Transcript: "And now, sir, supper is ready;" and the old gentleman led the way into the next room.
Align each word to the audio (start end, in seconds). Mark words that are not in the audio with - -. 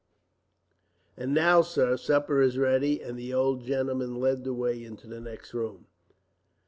"And 1.15 1.31
now, 1.31 1.61
sir, 1.61 1.95
supper 1.95 2.41
is 2.41 2.57
ready;" 2.57 3.03
and 3.03 3.19
the 3.19 3.35
old 3.35 3.63
gentleman 3.63 4.15
led 4.15 4.43
the 4.43 4.53
way 4.55 4.83
into 4.83 5.05
the 5.05 5.19
next 5.19 5.53
room. 5.53 5.85